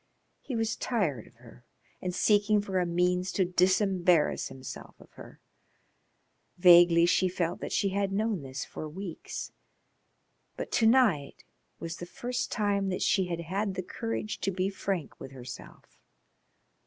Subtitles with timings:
[0.41, 1.63] He was tired of her
[2.01, 5.39] and seeking for a means to disembarrass himself of her.
[6.57, 9.51] Vaguely she felt that she had known this for weeks,
[10.57, 11.43] but to night
[11.79, 16.01] was the first time that she had had courage to be frank with herself.